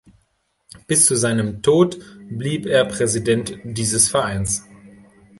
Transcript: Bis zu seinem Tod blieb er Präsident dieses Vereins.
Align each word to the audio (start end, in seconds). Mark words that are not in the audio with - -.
Bis 0.87 1.05
zu 1.05 1.13
seinem 1.15 1.61
Tod 1.61 1.99
blieb 2.27 2.65
er 2.65 2.85
Präsident 2.85 3.59
dieses 3.63 4.09
Vereins. 4.09 4.63